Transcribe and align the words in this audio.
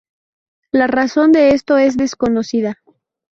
La 0.71 0.87
razón 0.87 1.31
de 1.31 1.51
esto 1.51 1.77
es 1.77 1.95
desconocida. 1.95 2.81